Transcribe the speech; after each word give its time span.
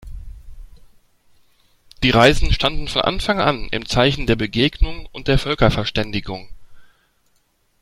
Die 2.01 2.09
Reisen 2.09 2.51
standen 2.51 2.87
von 2.87 3.03
Anfang 3.03 3.39
an 3.39 3.69
im 3.69 3.85
Zeichen 3.85 4.25
der 4.25 4.35
Begegnung 4.35 5.07
und 5.11 5.27
der 5.27 5.37
Völkerverständigung. 5.37 6.49